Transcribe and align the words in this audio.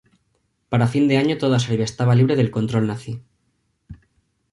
Para 0.69 0.87
fin 0.93 1.05
de 1.07 1.17
año, 1.21 1.35
toda 1.43 1.59
Serbia 1.59 1.85
estaba 1.89 2.15
libre 2.15 2.35
del 2.35 2.49
control 2.57 2.87
nazi. 2.87 3.13